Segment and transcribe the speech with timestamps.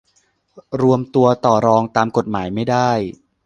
[0.81, 2.89] รวมตัวต่อรองตามกฎหมายไม่ได้